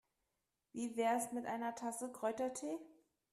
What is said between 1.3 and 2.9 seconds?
mit einer Tasse Kräutertee?